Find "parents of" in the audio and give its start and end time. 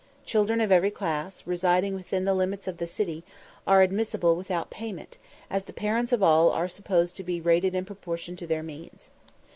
5.73-6.23